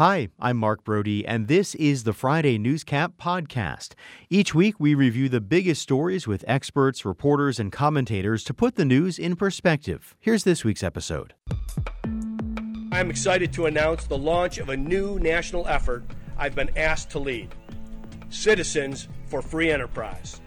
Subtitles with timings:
[0.00, 3.92] Hi, I'm Mark Brodie, and this is the Friday Newscap podcast.
[4.30, 8.86] Each week, we review the biggest stories with experts, reporters, and commentators to put the
[8.86, 10.16] news in perspective.
[10.18, 11.34] Here's this week's episode.
[12.90, 16.02] I'm excited to announce the launch of a new national effort
[16.38, 17.54] I've been asked to lead
[18.30, 20.40] Citizens for Free Enterprise.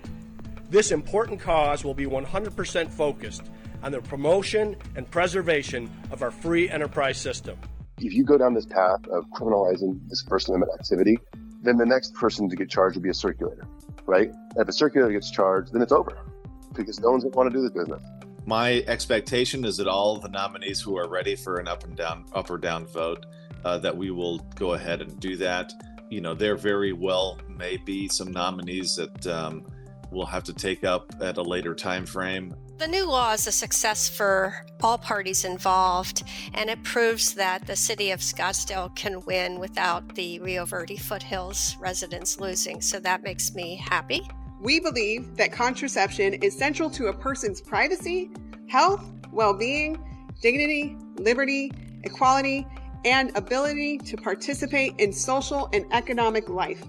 [0.72, 3.44] This important cause will be 100% focused
[3.84, 7.56] on the promotion and preservation of our free enterprise system.
[8.00, 11.18] If you go down this path of criminalizing this First Amendment activity,
[11.62, 13.68] then the next person to get charged will be a circulator,
[14.06, 14.32] right?
[14.58, 16.18] If a circulator gets charged, then it's over
[16.76, 18.04] because no one's going to want to do this business.
[18.46, 22.26] My expectation is that all the nominees who are ready for an up and down,
[22.34, 23.26] up or down vote,
[23.64, 25.72] uh, that we will go ahead and do that.
[26.10, 29.66] You know, there very well may be some nominees that um,
[30.12, 32.54] we'll have to take up at a later time frame.
[32.80, 36.24] The new law is a success for all parties involved,
[36.56, 41.78] and it proves that the city of Scottsdale can win without the Rio Verde foothills
[41.80, 42.82] residents losing.
[42.82, 44.28] So that makes me happy.
[44.60, 48.32] We believe that contraception is central to a person's privacy,
[48.68, 50.04] health, well being,
[50.42, 51.72] dignity, liberty,
[52.04, 52.66] equality,
[53.06, 56.84] and ability to participate in social and economic life.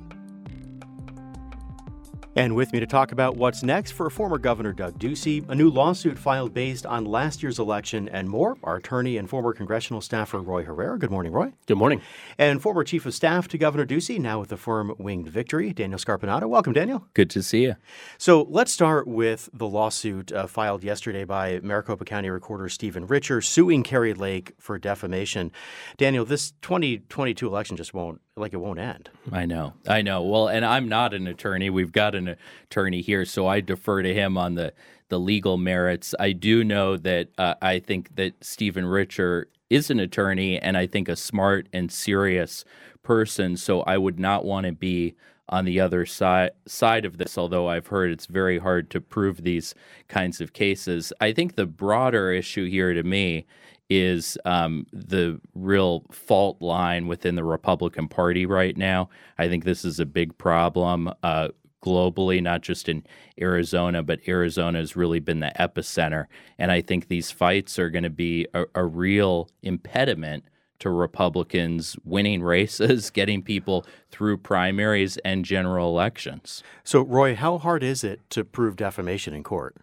[2.36, 5.70] And with me to talk about what's next for former Governor Doug Ducey, a new
[5.70, 10.40] lawsuit filed based on last year's election, and more, our attorney and former congressional staffer
[10.40, 10.98] Roy Herrera.
[10.98, 11.52] Good morning, Roy.
[11.66, 12.02] Good morning.
[12.36, 16.00] And former chief of staff to Governor Ducey, now with the firm Winged Victory, Daniel
[16.00, 16.48] Scarpinato.
[16.48, 17.06] Welcome, Daniel.
[17.14, 17.76] Good to see you.
[18.18, 23.40] So let's start with the lawsuit uh, filed yesterday by Maricopa County Recorder Stephen Richer
[23.42, 25.52] suing Kari Lake for defamation.
[25.98, 29.10] Daniel, this 2022 election just won't like it won't end.
[29.30, 29.74] I know.
[29.86, 30.22] I know.
[30.22, 31.70] Well, and I'm not an attorney.
[31.70, 34.72] We've got an attorney here, so I defer to him on the
[35.08, 36.14] the legal merits.
[36.18, 40.86] I do know that uh, I think that Stephen Richer is an attorney and I
[40.86, 42.64] think a smart and serious
[43.02, 45.14] person, so I would not want to be
[45.48, 49.44] on the other side side of this although I've heard it's very hard to prove
[49.44, 49.74] these
[50.08, 51.12] kinds of cases.
[51.20, 53.46] I think the broader issue here to me
[53.90, 59.08] is um, the real fault line within the Republican Party right now.
[59.38, 61.48] I think this is a big problem uh,
[61.84, 63.04] globally, not just in
[63.40, 66.26] Arizona, but Arizona has really been the epicenter.
[66.58, 70.44] And I think these fights are going to be a, a real impediment
[70.80, 76.62] to Republicans winning races, getting people through primaries and general elections.
[76.82, 79.76] So, Roy, how hard is it to prove defamation in court?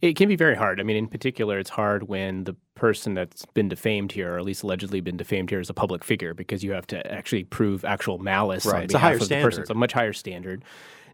[0.00, 0.80] It can be very hard.
[0.80, 4.44] I mean, in particular, it's hard when the person that's been defamed here, or at
[4.44, 7.84] least allegedly been defamed here, is a public figure because you have to actually prove
[7.84, 8.76] actual malice right.
[8.76, 9.44] on it's a higher standard.
[9.44, 9.60] the person.
[9.62, 10.64] It's a much higher standard.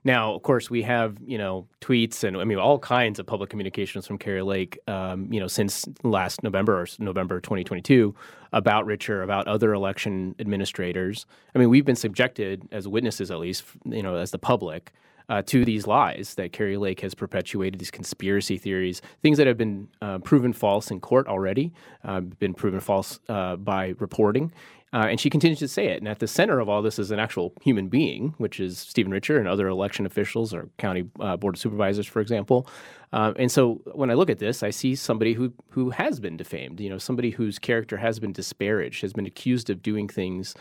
[0.05, 3.51] Now, of course, we have you know tweets and I mean all kinds of public
[3.51, 8.15] communications from Kari Lake, um, you know, since last November or November 2022
[8.53, 11.27] about Richer, about other election administrators.
[11.55, 14.93] I mean, we've been subjected as witnesses, at least, you know, as the public,
[15.29, 19.59] uh, to these lies that Kari Lake has perpetuated, these conspiracy theories, things that have
[19.59, 21.73] been uh, proven false in court already,
[22.05, 24.53] uh, been proven false uh, by reporting.
[24.91, 25.99] Uh, and she continues to say it.
[25.99, 29.13] And at the center of all this is an actual human being, which is Stephen
[29.13, 32.67] Richer and other election officials or county uh, board of supervisors, for example.
[33.13, 36.81] And so when I look at this, I see somebody who who has been defamed.
[36.81, 40.55] You know, somebody whose character has been disparaged, has been accused of doing things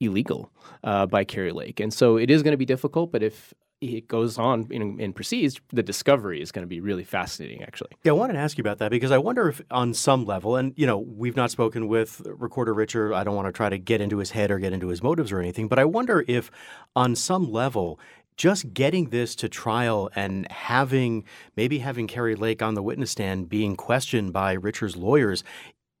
[0.00, 0.50] illegal
[0.84, 1.80] uh, by Kari Lake.
[1.80, 3.54] And so it is going to be difficult, but if
[3.94, 7.90] it goes on and, and, proceeds, the discovery is going to be really fascinating, actually.
[8.04, 10.56] Yeah, I wanted to ask you about that because I wonder if, on some level,
[10.56, 13.14] and you know, we've not spoken with Recorder Richer.
[13.14, 15.32] I don't want to try to get into his head or get into his motives
[15.32, 16.50] or anything, but I wonder if,
[16.94, 18.00] on some level,
[18.36, 21.24] just getting this to trial and having
[21.56, 25.42] maybe having Kari Lake on the witness stand being questioned by Richer's lawyers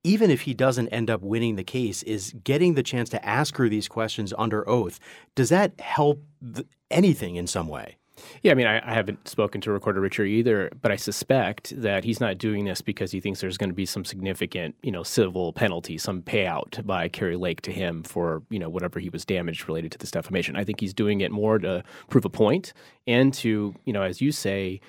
[0.06, 3.56] even if he doesn't end up winning the case, is getting the chance to ask
[3.56, 5.00] her these questions under oath.
[5.34, 6.22] Does that help
[6.54, 7.96] th- anything in some way?
[8.40, 12.04] Yeah, I mean, I, I, haven't spoken to Recorder Richer either, but I suspect that
[12.04, 15.02] he's not doing this because he thinks there's going to be some significant, you know,
[15.02, 19.24] civil penalty, some payout by Kari Lake to him for, you know, whatever he was
[19.26, 20.56] damaged related to this defamation.
[20.56, 22.72] I think he's doing it more to prove a point
[23.06, 24.80] and to, you know, as you say,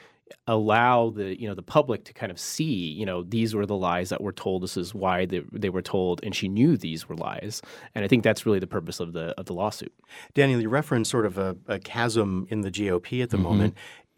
[0.48, 3.76] allow the you know the public to kind of see you know these were the
[3.76, 4.64] lies that were told.
[4.64, 7.62] This is why they, they were told and she knew these were lies.
[7.96, 9.94] And i think that's really the purpose of the of the lawsuit.
[10.34, 13.44] Daniel you referenced sort of a, a chasm in the gop at the mm-hmm.
[13.44, 13.78] moment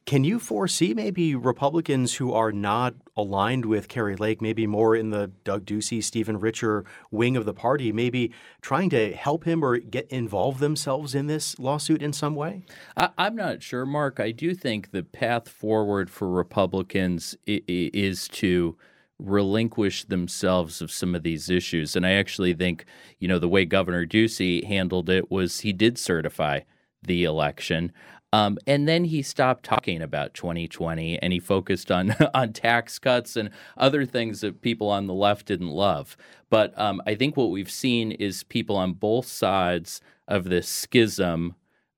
[0.09, 5.11] can you foresee maybe Republicans who are not aligned with Kari Lake, maybe more in
[5.11, 9.77] the Doug Ducey, Stephen Richer wing of the party, maybe trying to help him or
[9.77, 12.63] get involve themselves in this lawsuit in some way?
[12.97, 14.19] I, am not sure, Mark.
[14.19, 18.75] I do think the path forward for Republicans is to
[19.19, 21.95] relinquish themselves of some of these issues.
[21.95, 22.85] And I actually think,
[23.19, 26.61] you know, the way Governor Ducey handled it was he did certify
[27.03, 27.91] the election.
[28.31, 33.35] Um, and then he stopped talking about 2020 and he focused on on tax cuts
[33.35, 36.15] and other things that people on the left didn't love.
[36.49, 41.55] But um, I think what we've seen is people on both sides of this schism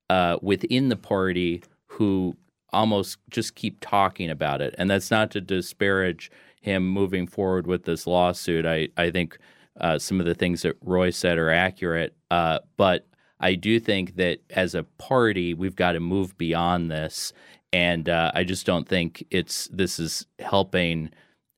[0.10, 2.36] uh, within the party who
[2.74, 4.74] almost just keep talking about it.
[4.78, 6.31] And that's not to disparage
[6.62, 8.66] him moving forward with this lawsuit.
[8.66, 9.38] I, I think
[9.80, 12.16] uh, some of the things that Roy said are accurate.
[12.30, 13.07] Uh, but
[13.41, 17.33] I do think that as a party, we've got to move beyond this.
[17.73, 21.09] And uh, I just don't think it's this is helping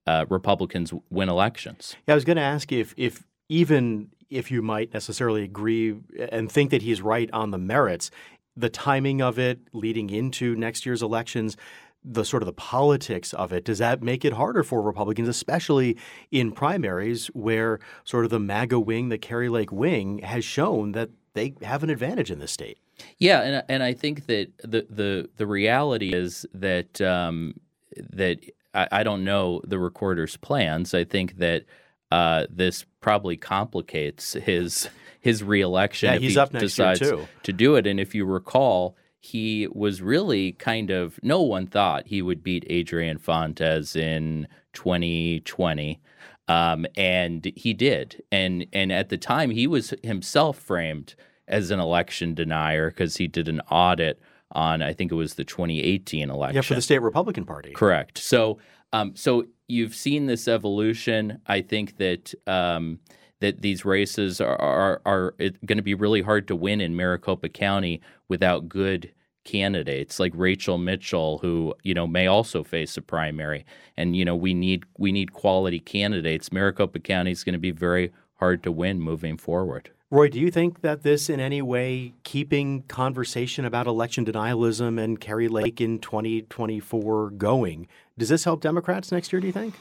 [0.08, 1.96] uh, Republicans win elections.
[2.08, 5.96] Yeah, I was going to ask you if, if even if you might necessarily agree
[6.32, 8.10] and think that he's right on the merits,
[8.56, 11.58] the timing of it leading into next year's elections,
[12.04, 15.98] the sort of the politics of it, does that make it harder for Republicans, especially
[16.32, 21.10] in primaries where sort of the MAGA wing, the Kari Lake wing, has shown that
[21.34, 22.78] they have an advantage in this state?
[23.18, 27.56] Yeah, and and I think that the the the reality is that um,
[27.98, 28.40] that
[28.74, 30.94] I, I don't know the recorder's plans.
[30.94, 31.66] I think that
[32.12, 34.90] uh, this probably complicates his
[35.20, 37.28] his reelection yeah, if he's he up next decides year too.
[37.44, 37.88] to do it.
[37.88, 42.66] And if you recall, he was really kind of no one thought he would beat
[42.70, 46.02] Adrian Fontes in 2020.
[46.50, 48.22] Um, and he did.
[48.34, 51.16] And and at the time he was himself framed
[51.48, 54.22] as an election denier because he did an audit
[54.52, 56.56] on I think it was the 2018 election.
[56.56, 57.72] Yeah, for the state Republican Party.
[57.72, 58.18] Correct.
[58.18, 58.60] So
[58.92, 61.40] um, so you've seen this evolution.
[61.48, 63.00] I think that um,
[63.44, 65.36] that these races are are, are
[65.66, 69.12] going to be really hard to win in Maricopa County without good
[69.44, 73.66] candidates like Rachel Mitchell, who you know may also face a primary.
[73.98, 76.54] And you know we need we need quality candidates.
[76.54, 79.92] Maricopa County is going to be very hard to win moving forward.
[80.14, 85.20] Roy, do you think that this in any way keeping conversation about election denialism and
[85.20, 87.88] Kari Lake in 2024 going?
[88.20, 89.74] Does this help Democrats next year, do you think?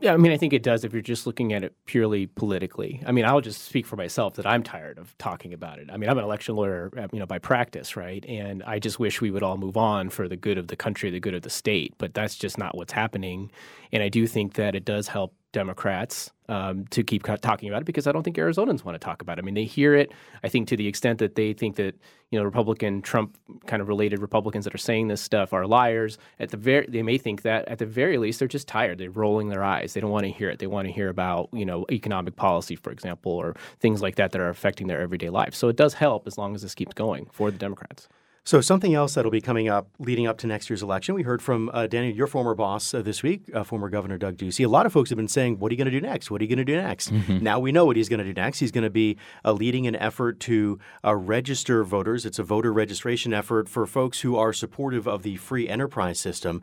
[0.00, 3.02] Yeah, I mean, I think it does if you're just looking at it purely politically.
[3.06, 5.90] I mean, I'll just speak for myself that I'm tired of talking about it.
[5.92, 8.24] I mean, I'm an election lawyer, uh, you know, by practice, right?
[8.24, 11.10] And I just wish we would all move on for the good of the country,
[11.10, 11.92] the good of the state.
[11.98, 13.52] But that's just not what's happening.
[13.92, 17.84] And I do think that it does help Democrats um, to keep talking about it
[17.86, 19.42] because I don't think Arizonans want to talk about it.
[19.42, 20.12] I mean, they hear it.
[20.42, 21.94] I think to the extent that they think that
[22.30, 26.18] you know Republican Trump kind of related Republicans that are saying this stuff are liars.
[26.38, 28.98] At the very, they may think that at the very least they're just tired.
[28.98, 29.94] They're rolling their eyes.
[29.94, 30.58] They don't want to hear it.
[30.58, 34.32] They want to hear about you know economic policy, for example, or things like that
[34.32, 35.54] that are affecting their everyday life.
[35.54, 38.08] So it does help as long as this keeps going for the Democrats.
[38.46, 41.14] So, something else that'll be coming up leading up to next year's election.
[41.14, 44.36] We heard from uh, Daniel, your former boss uh, this week, uh, former Governor Doug
[44.36, 44.66] Ducey.
[44.66, 46.30] A lot of folks have been saying, What are you going to do next?
[46.30, 47.10] What are you going to do next?
[47.10, 47.42] Mm-hmm.
[47.42, 48.58] Now we know what he's going to do next.
[48.58, 52.26] He's going to be uh, leading an effort to uh, register voters.
[52.26, 56.60] It's a voter registration effort for folks who are supportive of the free enterprise system.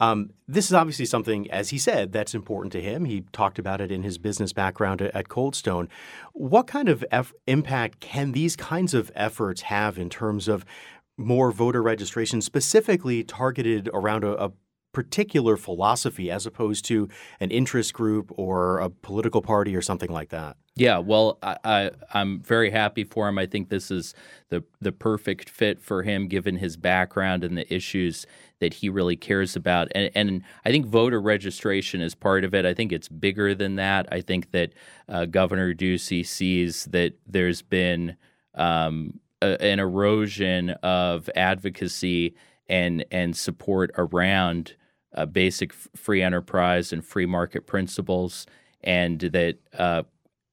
[0.00, 3.06] Um, this is obviously something, as he said, that's important to him.
[3.06, 5.88] He talked about it in his business background at Coldstone.
[6.32, 10.66] What kind of eff- impact can these kinds of efforts have in terms of
[11.16, 14.52] more voter registration specifically targeted around a, a,
[14.92, 17.08] particular philosophy as opposed to
[17.40, 20.56] an interest group or a political party or something like that.
[20.76, 23.38] Yeah, well, I, am very happy for him.
[23.38, 24.14] I think this is
[24.48, 28.26] the the perfect fit for him, given his background and the issues
[28.60, 29.88] that he really cares about.
[29.94, 32.64] And, and I think voter registration is part of it.
[32.64, 34.08] I think it's bigger than that.
[34.10, 34.72] I think that
[35.08, 38.16] uh, Governor Ducey sees that there's been
[38.54, 42.34] um, a, an erosion of advocacy
[42.68, 44.74] and and support around
[45.14, 48.46] uh, basic free enterprise and free market principles,
[48.82, 50.02] and that uh,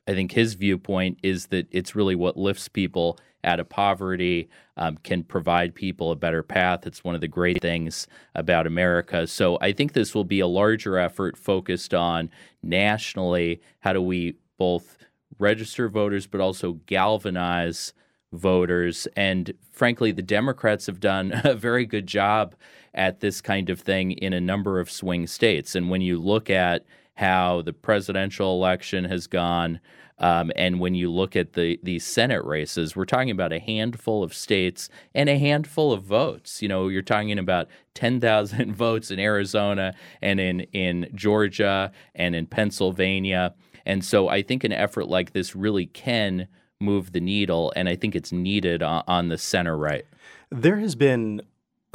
[0.08, 4.98] I think his viewpoint is that it's really what lifts people out of poverty, um,
[4.98, 6.86] can provide people a better path.
[6.86, 9.26] It's one of the great things about America.
[9.28, 12.30] So I think this will be a larger effort focused on
[12.62, 14.98] nationally how do we both
[15.40, 17.94] register voters but also galvanize
[18.34, 19.08] voters.
[19.16, 22.56] And frankly, the Democrats have done a very good job
[22.94, 25.76] at this kind of thing in a number of swing states.
[25.76, 26.86] And when you look at
[27.16, 29.80] how the presidential election has gone,
[30.22, 34.24] um, and when you look at the these Senate races, we're talking about a handful
[34.24, 36.62] of states and a handful of votes.
[36.62, 42.46] You know, you're talking about 10,000 votes in Arizona and in in Georgia and in
[42.46, 43.56] Pennsylvania.
[43.84, 46.48] And so I think an effort like this really can
[46.82, 50.06] move the needle, and I think it's needed on, the center right.
[50.50, 51.42] There has been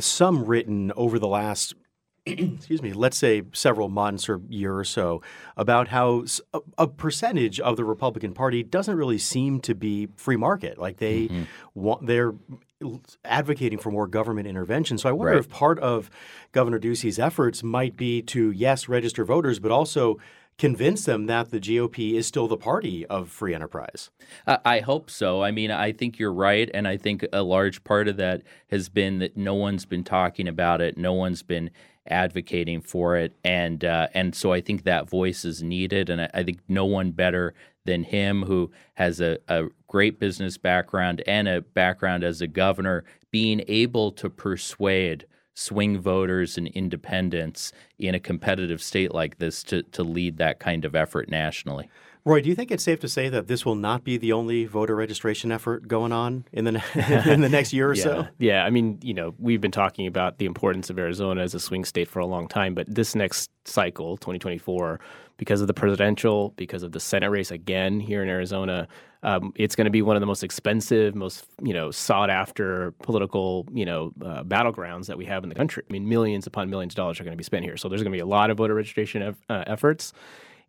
[0.00, 1.74] some written over the last
[2.26, 5.22] excuse me, let's say several months or year or so,
[5.56, 10.36] about how a, a, percentage of the Republican Party doesn't really seem to be free
[10.36, 10.76] market.
[10.76, 11.44] Like they mm-hmm.
[11.74, 12.34] want, they're
[13.24, 14.98] advocating for more government intervention.
[14.98, 15.38] So I wonder right.
[15.38, 16.10] if part of
[16.50, 20.18] Governor Ducey's efforts might be to yes register voters, but also
[20.58, 24.10] convince them that the GOP is still the party of free enterprise.
[24.46, 25.42] I hope so.
[25.42, 26.70] I mean, I think you're right.
[26.72, 30.48] And I think a large part of that has been that no one's been talking
[30.48, 31.70] about it, no one's been
[32.08, 33.36] advocating for it.
[33.42, 36.08] And, uh, and so I think that voice is needed.
[36.08, 37.52] And I, I think no one better
[37.84, 43.04] than him, who has a, a great business background and a background as a governor,
[43.30, 49.82] being able to persuade swing voters and independents in a competitive state like this to,
[49.84, 51.88] to lead that kind of effort nationally.
[52.26, 54.64] Roy, do you think it's safe to say that this will not be the only
[54.64, 56.82] voter registration effort going on in the
[57.32, 58.02] in the next year or yeah.
[58.02, 58.28] so?
[58.38, 61.60] Yeah, I mean, you know, we've been talking about the importance of Arizona as a
[61.60, 65.00] swing state for a long time, but this next cycle, 2024,
[65.36, 68.88] because of the presidential, because of the Senate race again here in Arizona,
[69.22, 72.92] um, it's going to be one of the most expensive, most you know sought after
[73.02, 75.82] political you know uh, battlegrounds that we have in the country.
[75.88, 78.02] I mean, millions upon millions of dollars are going to be spent here, so there's
[78.02, 80.12] going to be a lot of voter registration uh, efforts.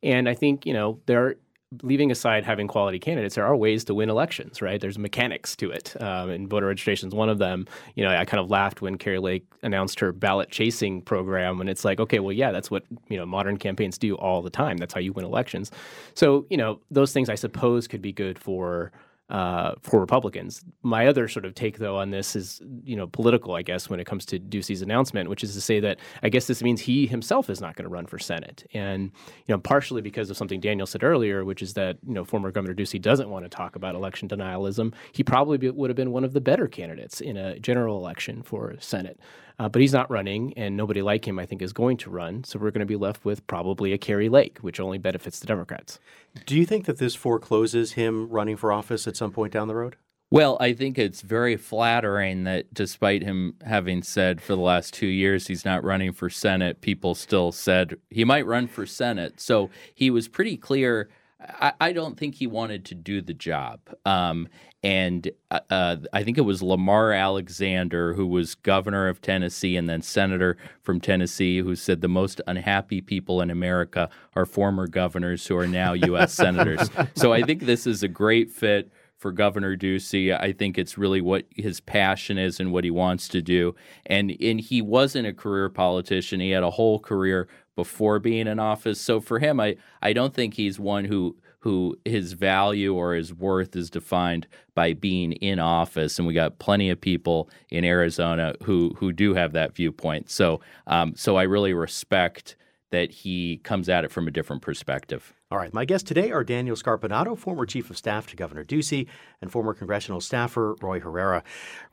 [0.04, 1.36] And I think you know there
[1.82, 4.80] leaving aside having quality candidates, there are ways to win elections, right?
[4.80, 7.68] There's mechanics to it, um, and voter registration is one of them.
[7.96, 11.70] You know, I kind of laughed when Kari Lake announced her ballot chasing program, and
[11.70, 14.78] it's like, okay, well, yeah, that's what you know modern campaigns do all the time.
[14.78, 15.72] That's how you win elections.
[16.14, 18.92] So, you know, those things I suppose could be good for
[19.30, 20.64] uh, for Republicans.
[20.84, 24.00] My other sort of take, though, on this is, you know, political, I guess, when
[24.00, 27.08] it comes to Ducey's announcement, which is to say that I guess this means he
[27.08, 28.66] himself is not going to run for Senate.
[28.74, 29.12] And,
[29.46, 32.52] you know, partially because of something Daniel said earlier, which is that, you know, former
[32.52, 34.94] Governor Ducey doesn't want to talk about election denialism.
[35.12, 38.44] He probably be, would have been one of the better candidates in a general election
[38.44, 39.20] for Senate.
[39.60, 42.44] Uh, but he's not running, and nobody like him, I think, is going to run.
[42.44, 45.48] So we're going to be left with probably a Kari Lake, which only benefits the
[45.48, 46.00] Democrats.
[46.46, 49.76] Do you think that this forecloses him running for office at some point down the
[49.76, 49.96] road?
[50.30, 55.08] Well, I think it's very flattering that despite him having said for the last two
[55.08, 59.40] years he's not running for Senate, people still said he might run for Senate.
[59.40, 63.80] So he was pretty clear I, I don't think he wanted to do the job.
[64.06, 64.48] Um,
[64.84, 69.88] and uh, uh, I think it was Lamar Alexander, who was governor of Tennessee and
[69.88, 75.46] then senator from Tennessee, who said the most unhappy people in America are former governors
[75.46, 76.34] who are now U.S.
[76.34, 76.90] senators.
[77.16, 80.40] So I think this is a great fit for Governor Ducey.
[80.40, 83.76] I think it's really what his passion is and what he wants to do.
[84.06, 86.40] And and he wasn't a career politician.
[86.40, 89.00] He had a whole career before being in office.
[89.00, 93.34] So for him, I, I don't think he's one who who his value or his
[93.34, 96.18] worth is defined by being in office.
[96.18, 100.30] And we got plenty of people in Arizona who who do have that viewpoint.
[100.30, 102.56] So um, so I really respect
[102.92, 105.34] that he comes at it from a different perspective.
[105.50, 105.74] All right.
[105.74, 109.08] My guests today are Daniel Scarpinato, former chief of staff to Governor Ducey,
[109.42, 111.44] and former congressional staffer Roy Herrera.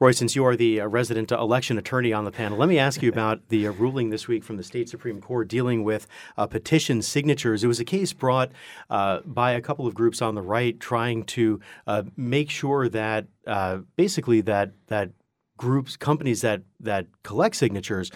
[0.00, 3.02] Roy, since you are the uh, resident election attorney on the panel, let me ask
[3.02, 6.46] you about the uh, ruling this week from the state Supreme Court dealing with uh,
[6.46, 7.62] petition signatures.
[7.62, 8.50] It was a case brought
[8.90, 13.26] uh, by a couple of groups on the right trying to uh, make sure that
[13.46, 15.10] uh, basically that that
[15.56, 18.10] groups, companies that that collect signatures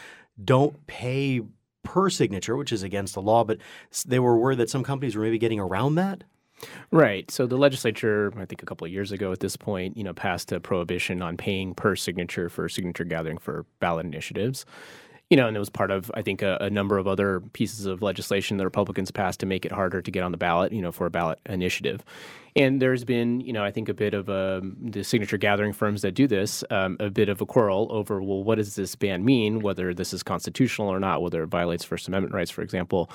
[0.45, 1.43] don't pay
[1.83, 3.59] per signature, which is against the law, but
[4.07, 6.25] they were worried that some companies were maybe getting around that.
[6.91, 7.31] Right.
[7.31, 10.13] So the legislature, I think a couple of years ago at this point, you know,
[10.13, 14.65] passed a prohibition on paying per signature for signature gathering for ballot initiatives
[15.31, 17.85] you know, and it was part of, I think, a, a, number of other pieces
[17.85, 20.81] of legislation the Republicans passed to make it harder to get on the ballot, you
[20.81, 22.03] know, for a ballot initiative.
[22.57, 25.75] And there's been, you know, I think a bit of a, um, the signature gathering
[25.75, 28.95] firms that do this, um, a bit of a quarrel over, well, what does this
[28.95, 32.63] ban mean, whether this is constitutional or not, whether it violates First Amendment rights, for
[32.63, 33.11] example.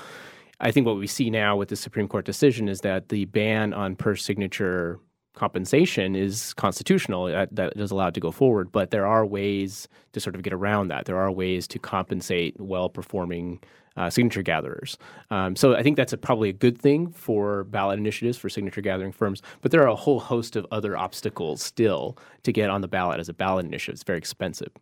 [0.60, 3.74] I think what we see now with the Supreme Court decision is that the ban
[3.74, 5.00] on per signature
[5.34, 10.20] compensation is constitutional that, that is allowed to go forward but there are ways to
[10.20, 11.04] sort of get around that.
[11.04, 13.60] There are ways to compensate well performing
[13.96, 14.98] uh, signature gatherers.
[15.30, 18.80] Um, so i think that's a, probably a good thing for ballot initiatives for signature
[18.80, 22.80] gathering firms but there are a whole host of other obstacles still to get on
[22.80, 23.94] the ballot as a ballot initiative.
[23.94, 24.72] It's very expensive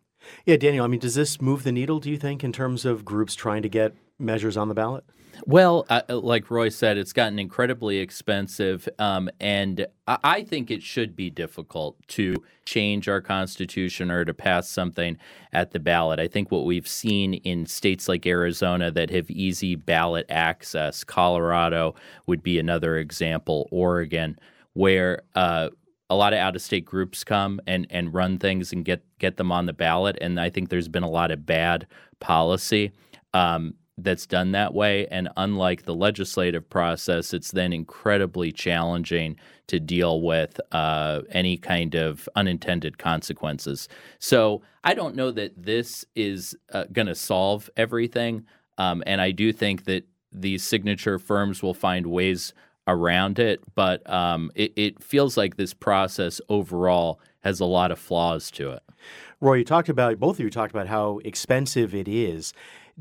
[0.45, 3.05] yeah daniel i mean does this move the needle do you think in terms of
[3.05, 5.03] groups trying to get measures on the ballot
[5.45, 11.15] well, uh, like Roy said, it's gotten incredibly expensive, um, and I think it should
[11.15, 15.17] be difficult to change our constitution or to pass something
[15.51, 16.19] at the ballot.
[16.19, 21.95] I think what we've seen in states like Arizona that have easy ballot access, Colorado
[22.27, 24.37] would be another example, Oregon,
[24.73, 25.69] where uh,
[26.09, 29.37] a lot of out of state groups come and, and run things and get, get
[29.37, 30.17] them on the ballot.
[30.21, 31.87] And I think there's been a lot of bad
[32.19, 32.91] policy
[33.33, 35.07] um, that's done that way.
[35.07, 41.95] And unlike the legislative process, it's then incredibly challenging to deal with uh, any kind
[41.95, 43.87] of unintended consequences.
[44.19, 48.45] So I don't know that this is uh, going to solve everything.
[48.77, 52.53] Um, and I do think that these signature firms will find ways
[52.87, 57.99] around it, but um, it, it feels like this process overall has a lot of
[57.99, 58.83] flaws to it.
[59.41, 62.53] Roy, you talked about both of you talked about how expensive it is.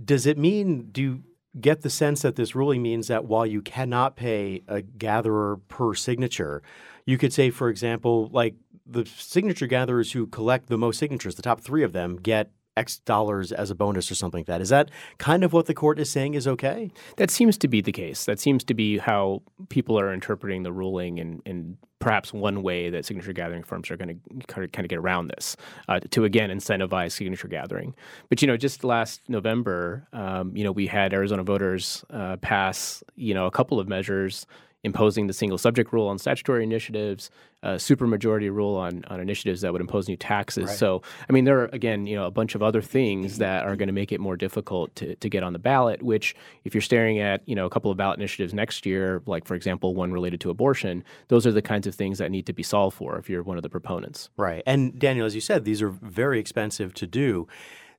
[0.03, 1.23] Does it mean do you
[1.61, 5.95] get the sense that this ruling means that while you cannot pay a gatherer per
[5.95, 6.63] signature,
[7.05, 8.55] you could say, for example, like
[8.87, 12.99] the signature gatherers who collect the most signatures, the top three of them, get X
[13.01, 14.61] dollars as a bonus or something like that.
[14.61, 16.91] Is that kind of what the court is saying is okay?
[17.17, 18.25] That seems to be the case.
[18.25, 22.91] That seems to be how people are interpreting the ruling, and, and perhaps one way
[22.91, 25.57] that signature gathering firms are going to kind of get around this
[25.89, 27.95] uh, to again incentivize signature gathering.
[28.29, 33.03] But you know, just last November, um, you know, we had Arizona voters uh, pass
[33.17, 34.47] you know a couple of measures
[34.85, 37.31] imposing the single subject rule on statutory initiatives,
[37.63, 40.65] a supermajority rule on, on initiatives that would impose new taxes.
[40.65, 40.77] Right.
[40.77, 43.77] So, I mean, there are, again, you know, a bunch of other things that are
[43.77, 46.35] going to make it more difficult to, to get on the ballot, which
[46.65, 49.55] if you're staring at, you know, a couple of ballot initiatives next year, like, for
[49.55, 52.65] example, one related to abortion, those are the kinds of things that need to be
[52.65, 54.31] solved for if you're one of the proponents.
[54.37, 54.65] Right.
[54.67, 57.47] And Daniel, as you said, these are very expensive to do.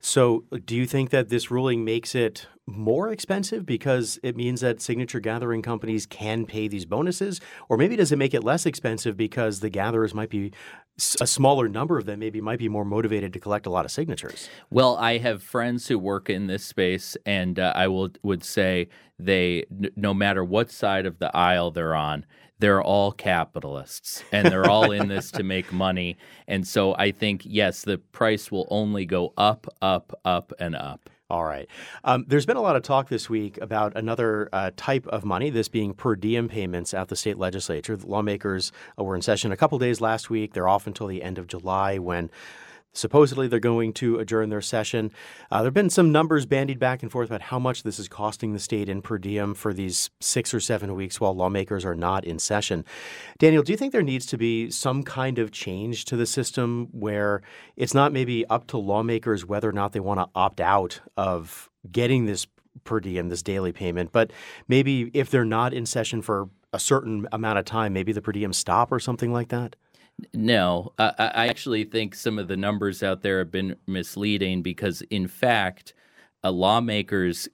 [0.06, 4.82] So, do you think that this ruling makes it more expensive because it means that
[4.82, 7.40] signature gathering companies can pay these bonuses?
[7.70, 10.52] Or maybe does it make it less expensive because the gatherers might be
[11.22, 13.92] a smaller number of them, maybe might be more motivated to collect a lot of
[13.92, 14.50] signatures?
[14.70, 18.90] Well, I have friends who work in this space, and uh, I will would say
[19.18, 19.64] they,
[19.96, 22.26] no matter what side of the aisle they're on,
[22.64, 26.16] they're all capitalists and they're all in this to make money.
[26.48, 31.10] And so I think, yes, the price will only go up, up, up, and up.
[31.30, 31.68] All right.
[32.06, 35.50] Um, there's been a lot of talk this week about another uh, type of money,
[35.50, 37.98] this being per diem payments at the state legislature.
[37.98, 40.54] The lawmakers uh, were in session a couple days last week.
[40.54, 42.32] They're off until the end of July when
[42.94, 45.12] Supposedly, they're going to adjourn their session.
[45.52, 48.08] Uh, there have been some numbers bandied back and forth about how much this is
[48.08, 51.96] costing the state in per diem for these six or seven weeks while lawmakers are
[51.96, 52.86] not in session.
[53.40, 56.88] Daniel, do you think there needs to be some kind of change to the system
[56.92, 57.42] where
[57.76, 61.70] it's not maybe up to lawmakers whether or not they want to opt out of
[61.92, 62.48] getting this
[62.84, 64.32] per diem, this daily payment, but
[64.68, 68.32] maybe if they're not in session for a certain amount of time, maybe the per
[68.32, 69.76] diem stop or something like that?
[70.34, 75.02] No, I, I actually think some of the numbers out there have been misleading because,
[75.04, 75.94] in fact,
[76.44, 77.48] uh, lawmakers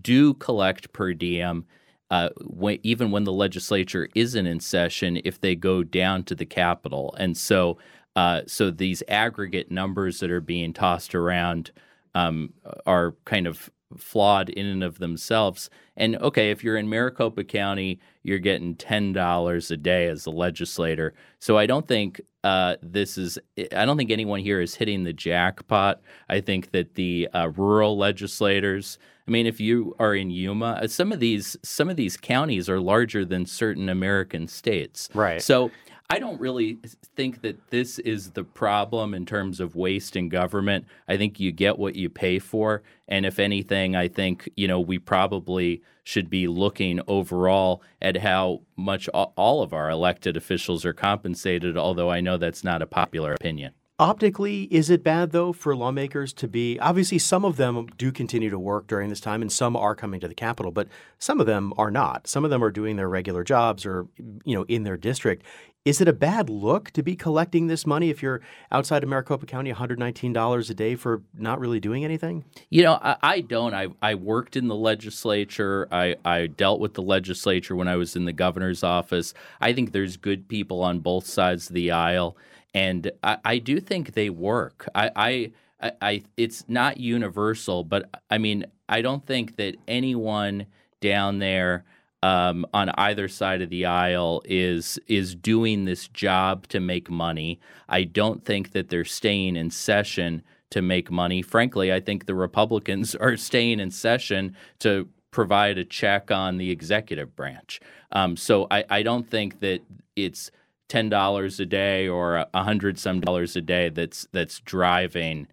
[0.00, 1.64] do collect per diem.
[2.10, 6.44] Uh, when, even when the legislature isn't in session, if they go down to the
[6.44, 7.78] Capitol, and so
[8.16, 11.70] uh, so these aggregate numbers that are being tossed around
[12.14, 12.52] um,
[12.84, 15.70] are kind of flawed in and of themselves.
[15.96, 20.30] And okay, if you're in Maricopa County, you're getting ten dollars a day as a
[20.30, 21.14] legislator.
[21.38, 23.38] So I don't think uh, this is.
[23.74, 26.00] I don't think anyone here is hitting the jackpot.
[26.28, 28.98] I think that the uh, rural legislators.
[29.28, 32.68] I mean, if you are in Yuma, uh, some of these some of these counties
[32.68, 35.08] are larger than certain American states.
[35.14, 35.40] Right.
[35.40, 35.70] So
[36.10, 36.78] I don't really
[37.16, 40.84] think that this is the problem in terms of waste in government.
[41.08, 42.82] I think you get what you pay for.
[43.08, 48.60] And if anything, I think, you know, we probably should be looking overall at how
[48.76, 53.32] much all of our elected officials are compensated, although I know that's not a popular
[53.32, 53.72] opinion.
[54.02, 58.50] Optically, is it bad though for lawmakers to be obviously some of them do continue
[58.50, 60.88] to work during this time and some are coming to the Capitol, but
[61.20, 62.26] some of them are not.
[62.26, 64.08] Some of them are doing their regular jobs or
[64.44, 65.44] you know in their district.
[65.84, 68.40] Is it a bad look to be collecting this money if you're
[68.72, 72.44] outside of Maricopa County, $119 a day for not really doing anything?
[72.70, 73.74] You know, I, I don't.
[73.74, 75.86] I, I worked in the legislature.
[75.92, 79.32] I, I dealt with the legislature when I was in the governor's office.
[79.60, 82.36] I think there's good people on both sides of the aisle,
[82.74, 84.88] and I, I do think they work.
[84.94, 85.52] I, I
[86.00, 90.66] I, it's not universal, but I mean, I don't think that anyone
[91.00, 91.84] down there
[92.22, 97.58] um, on either side of the aisle is is doing this job to make money.
[97.88, 101.42] I don't think that they're staying in session to make money.
[101.42, 106.70] Frankly, I think the Republicans are staying in session to provide a check on the
[106.70, 107.80] executive branch.
[108.12, 109.80] Um, so I, I don't think that
[110.14, 110.50] it's
[110.92, 115.46] ten dollars a day or a hundred some dollars a day that's that's driving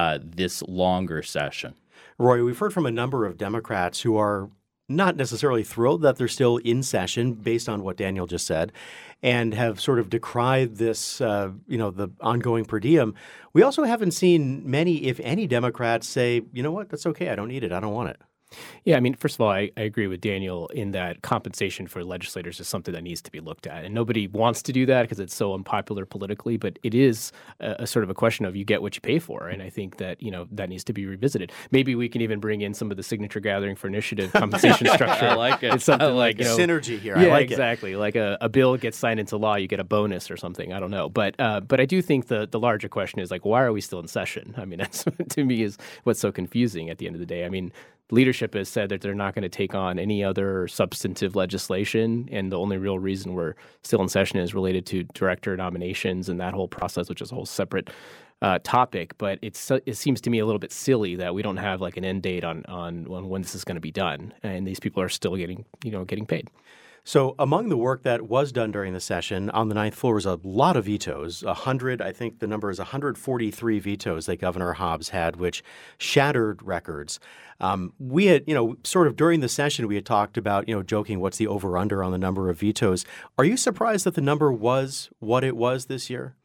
[0.00, 1.74] uh, this longer session.
[2.18, 4.50] Roy, we've heard from a number of Democrats who are
[4.88, 8.70] not necessarily thrilled that they're still in session based on what Daniel just said.
[9.24, 13.14] and have sort of decried this, uh, you know, the ongoing per diem.
[13.54, 17.30] We also haven't seen many, if any, Democrats say, you know what, that's okay.
[17.30, 17.72] I don't need it.
[17.72, 18.20] I don't want it.
[18.84, 22.04] Yeah, I mean, first of all, I, I, agree with Daniel in that compensation for
[22.04, 23.84] legislators is something that needs to be looked at.
[23.84, 27.76] And nobody wants to do that because it's so unpopular politically, but it is a,
[27.80, 29.48] a, sort of a question of you get what you pay for.
[29.48, 31.52] And I think that, you know, that needs to be revisited.
[31.70, 35.26] Maybe we can even bring in some of the signature gathering for initiative compensation structure.
[35.26, 35.74] I like it.
[35.74, 37.18] It's something I like, like you know, synergy here.
[37.18, 37.92] Yeah, like exactly.
[37.92, 37.98] It.
[37.98, 40.72] Like a, a, bill gets signed into law, you get a bonus or something.
[40.72, 41.08] I don't know.
[41.08, 43.80] But uh, but I do think the, the larger question is like, why are we
[43.80, 44.54] still in session?
[44.56, 47.44] I mean, that's to me is what's so confusing at the end of the day.
[47.44, 47.72] I mean,
[48.10, 52.52] leadership has said that they're not going to take on any other substantive legislation, and
[52.52, 56.54] the only real reason we're still in session is related to director nominations and that
[56.54, 57.90] whole process, which is a whole separate
[58.42, 59.16] uh, topic.
[59.18, 61.96] But it's it seems to me a little bit silly that we don't have like
[61.96, 64.80] an end date on on, on when this is going to be done, and these
[64.80, 66.50] people are still getting you know getting paid.
[67.06, 70.24] So, among the work that was done during the session on the ninth floor was
[70.24, 71.42] a lot of vetoes.
[71.42, 75.62] A hundred, I think the number is 143 vetoes that Governor Hobbs had, which
[75.98, 77.20] shattered records.
[77.60, 80.74] Um, we had, you know, sort of during the session, we had talked about, you
[80.74, 83.04] know, joking, what's the over under on the number of vetoes.
[83.36, 86.36] Are you surprised that the number was what it was this year?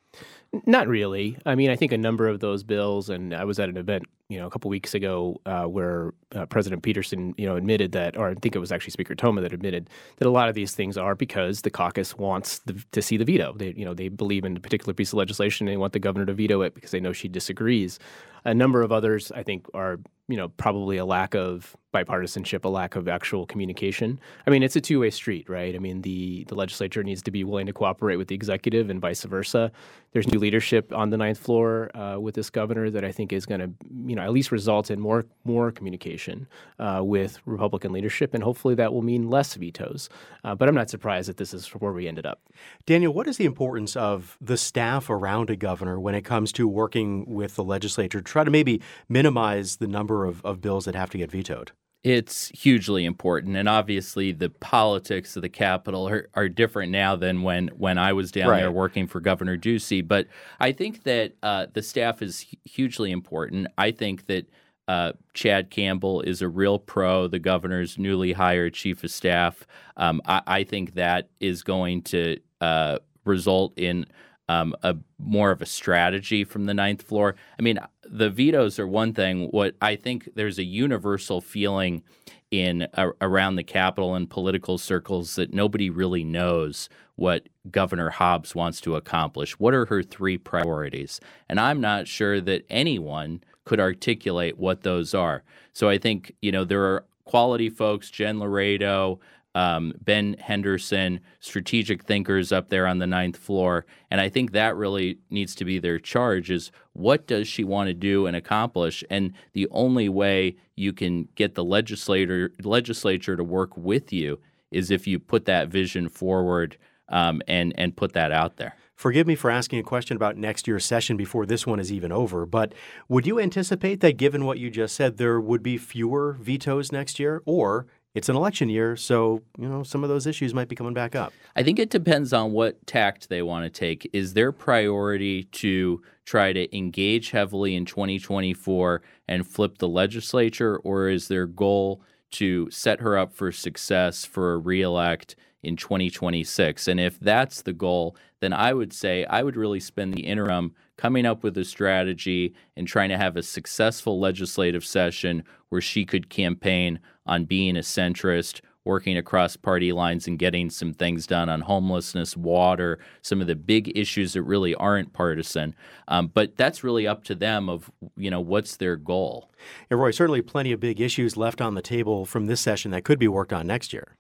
[0.66, 1.38] Not really.
[1.46, 4.04] I mean, I think a number of those bills, and I was at an event,
[4.30, 8.16] you know, a couple weeks ago uh, where uh, President Petersen, you know, admitted that,
[8.16, 10.76] or I think it was actually Speaker Toma that admitted that a lot of these
[10.76, 13.54] things are because the caucus wants the, to see the veto.
[13.58, 15.66] They, you know, they believe in a particular piece of legislation.
[15.66, 17.98] They want the governor to veto it because they know she disagrees.
[18.46, 22.70] A number of others, I think, are you know probably a lack of bipartisanship, a
[22.70, 24.20] lack of actual communication.
[24.46, 25.76] I mean, it's a two-way street, right?
[25.76, 29.02] I mean, the the legislature needs to be willing to cooperate with the executive, and
[29.02, 29.72] vice versa.
[30.12, 33.46] There's new leadership on the ninth floor uh, with this governor that I think is
[33.46, 33.70] going to,
[34.08, 36.48] you know, at least result in more more communication
[36.80, 40.10] uh, with Republican leadership, and hopefully that will mean less vetoes.
[40.44, 42.40] Uh, but I'm not surprised that this is where we ended up.
[42.86, 46.68] Daniel, what is the importance of the staff around a governor when it comes to
[46.68, 50.96] working with the legislature to try to maybe minimize the number of, of bills that
[50.96, 51.72] have to get vetoed?
[52.02, 57.42] It's hugely important, and obviously the politics of the Capitol are, are different now than
[57.42, 58.62] when when I was down right.
[58.62, 60.08] there working for Governor Ducey.
[60.08, 60.28] But
[60.62, 63.68] I think that uh, the staff is hugely important.
[63.78, 64.50] I think that
[64.88, 69.68] uh, Chad Campbell is a real pro, the governor's newly hired chief of staff.
[69.98, 74.08] Um, I, I, think that is going to uh, result in
[74.50, 77.36] um, a more of a strategy from the ninth floor.
[77.58, 79.48] I mean, the vetoes are one thing.
[79.52, 82.04] What I think there's a universal feeling
[82.50, 82.88] in
[83.22, 88.96] around the Capitol and political circles that nobody really knows what Governor Hobbs wants to
[88.96, 89.60] accomplish.
[89.60, 91.22] What are her three priorities?
[91.48, 95.44] And I'm not sure that anyone could articulate what those are.
[95.74, 99.20] So I think you know there are quality folks, Jen Laredo,
[99.56, 103.86] um, Ben Henderson, strategic thinkers up there on the ninth floor.
[104.12, 107.88] And I think that really needs to be their charge is what does she want
[107.88, 109.04] to do and accomplish?
[109.10, 114.40] And the only way you can get the legislator legislature to work with you
[114.72, 116.78] is if you put that vision forward
[117.10, 118.76] um, and and put that out there.
[119.00, 122.12] Forgive me for asking a question about next year's session before this one is even
[122.12, 122.74] over, but
[123.08, 127.18] would you anticipate that given what you just said, there would be fewer vetoes next
[127.18, 127.42] year?
[127.46, 130.94] Or it's an election year, so you know some of those issues might be coming
[130.94, 131.32] back up.
[131.56, 134.10] I think it depends on what tact they want to take.
[134.14, 141.08] Is their priority to try to engage heavily in 2024 and flip the legislature, or
[141.08, 146.88] is their goal to set her up for success for a reelect in 2026?
[146.88, 150.74] And if that's the goal, then I would say I would really spend the interim
[150.98, 156.06] coming up with a strategy and trying to have a successful legislative session where she
[156.06, 161.48] could campaign on being a centrist, working across party lines and getting some things done
[161.48, 165.76] on homelessness, water, some of the big issues that really aren't partisan.
[166.08, 169.49] Um, but that's really up to them of you know what's their goal.
[169.90, 173.04] And Roy, certainly plenty of big issues left on the table from this session that
[173.04, 174.16] could be worked on next year.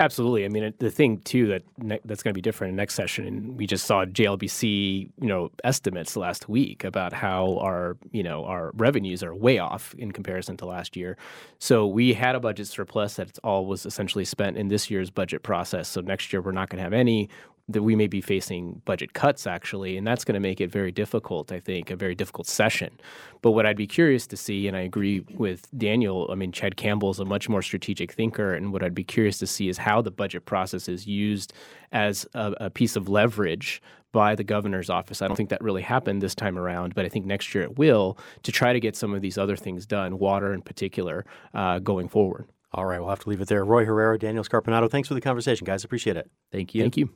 [0.00, 0.44] Absolutely.
[0.44, 3.26] I mean, the thing too that ne- that's going to be different in next session,
[3.26, 8.44] and we just saw JLBC, you know, estimates last week about how our, you know,
[8.44, 11.16] our revenues are way off in comparison to last year.
[11.58, 15.42] So we had a budget surplus that all was essentially spent in this year's budget
[15.42, 15.88] process.
[15.88, 17.28] So next year we're not going to have any
[17.68, 20.92] that we may be facing budget cuts actually, and that's going to make it very
[20.92, 21.52] difficult.
[21.52, 22.98] I think a very difficult session.
[23.40, 26.28] But what I'd be curious to see, and I agree with Daniel.
[26.30, 29.38] I mean, Chad Campbell is a much more strategic thinker, and what I'd be curious
[29.38, 31.52] to see is how the budget process is used
[31.92, 33.80] as a, a piece of leverage
[34.12, 35.22] by the governor's office.
[35.22, 37.78] I don't think that really happened this time around, but I think next year it
[37.78, 41.78] will to try to get some of these other things done, water in particular, uh,
[41.78, 42.46] going forward.
[42.74, 43.64] All right, we'll have to leave it there.
[43.64, 45.84] Roy Herrera, Daniel Scarpinato, thanks for the conversation, guys.
[45.84, 46.30] Appreciate it.
[46.50, 46.82] Thank you.
[46.82, 47.10] Thank you.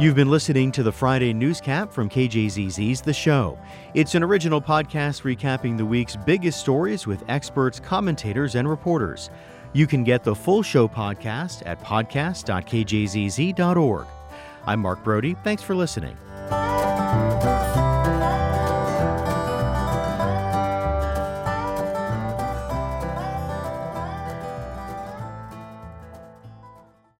[0.00, 3.58] You've been listening to the Friday Newscap from KJZZ's The Show.
[3.92, 9.28] It's an original podcast recapping the week's biggest stories with experts, commentators, and reporters.
[9.74, 14.06] You can get the full show podcast at podcast.kjzz.org.
[14.64, 15.36] I'm Mark Brodie.
[15.44, 16.16] Thanks for listening.